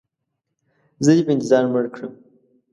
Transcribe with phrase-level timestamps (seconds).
[1.03, 2.11] زه دې په انتظار مړ کړم.